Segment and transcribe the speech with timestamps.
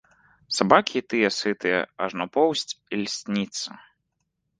[0.59, 2.65] Сабакі і тыя сытыя, ажно поўсць
[2.97, 3.69] ільсніцца.